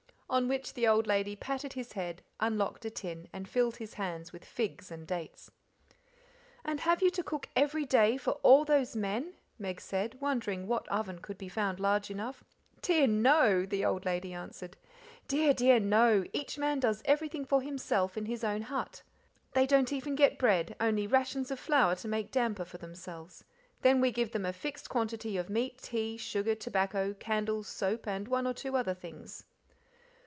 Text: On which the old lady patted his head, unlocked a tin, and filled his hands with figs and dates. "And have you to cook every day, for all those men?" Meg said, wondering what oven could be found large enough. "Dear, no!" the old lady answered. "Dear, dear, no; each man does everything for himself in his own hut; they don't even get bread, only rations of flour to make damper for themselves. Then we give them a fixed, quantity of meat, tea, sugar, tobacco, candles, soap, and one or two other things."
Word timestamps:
On 0.33 0.47
which 0.47 0.75
the 0.75 0.87
old 0.87 1.07
lady 1.07 1.35
patted 1.35 1.73
his 1.73 1.91
head, 1.91 2.21
unlocked 2.39 2.85
a 2.85 2.89
tin, 2.89 3.27
and 3.33 3.49
filled 3.49 3.75
his 3.75 3.95
hands 3.95 4.31
with 4.31 4.45
figs 4.45 4.89
and 4.89 5.05
dates. 5.05 5.51
"And 6.63 6.79
have 6.79 7.01
you 7.01 7.09
to 7.09 7.21
cook 7.21 7.49
every 7.53 7.83
day, 7.83 8.15
for 8.15 8.35
all 8.41 8.63
those 8.63 8.95
men?" 8.95 9.33
Meg 9.59 9.81
said, 9.81 10.15
wondering 10.21 10.67
what 10.67 10.87
oven 10.87 11.19
could 11.19 11.37
be 11.37 11.49
found 11.49 11.81
large 11.81 12.09
enough. 12.09 12.45
"Dear, 12.81 13.07
no!" 13.07 13.65
the 13.65 13.83
old 13.83 14.05
lady 14.05 14.31
answered. 14.31 14.77
"Dear, 15.27 15.53
dear, 15.53 15.81
no; 15.81 16.23
each 16.31 16.57
man 16.57 16.79
does 16.79 17.01
everything 17.03 17.43
for 17.43 17.61
himself 17.61 18.15
in 18.15 18.25
his 18.25 18.45
own 18.45 18.61
hut; 18.61 19.01
they 19.51 19.67
don't 19.67 19.91
even 19.91 20.15
get 20.15 20.39
bread, 20.39 20.77
only 20.79 21.07
rations 21.07 21.51
of 21.51 21.59
flour 21.59 21.93
to 21.95 22.07
make 22.07 22.31
damper 22.31 22.63
for 22.63 22.77
themselves. 22.77 23.43
Then 23.81 23.99
we 23.99 24.13
give 24.13 24.31
them 24.31 24.45
a 24.45 24.53
fixed, 24.53 24.87
quantity 24.87 25.35
of 25.35 25.49
meat, 25.49 25.79
tea, 25.79 26.15
sugar, 26.15 26.55
tobacco, 26.55 27.13
candles, 27.15 27.67
soap, 27.67 28.07
and 28.07 28.29
one 28.29 28.47
or 28.47 28.53
two 28.53 28.77
other 28.77 28.93
things." 28.93 29.43